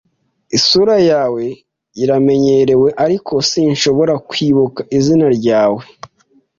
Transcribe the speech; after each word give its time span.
Isura 0.57 0.95
yawe 1.11 1.43
iramenyerewe, 2.03 2.87
ariko 3.05 3.33
sinshobora 3.49 4.13
kwibuka 4.29 4.79
izina 4.97 5.27
ryawe. 5.37 5.83